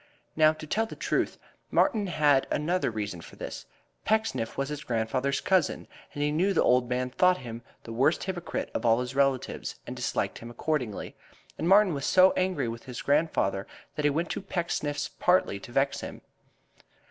[0.35, 1.37] Now, to tell the truth,
[1.69, 3.67] Martin had another reason for this.
[4.03, 8.23] Pecksniff was his grandfather's cousin, and he knew the old man thought him the worst
[8.23, 11.15] hypocrite of all his relatives, and disliked him accordingly.
[11.59, 15.71] And Martin was so angry with his grandfather that he went to Pecksniff's partly to
[15.71, 16.21] vex him.